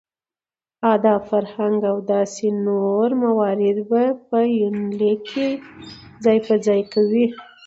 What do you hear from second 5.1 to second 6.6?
کې ځاى په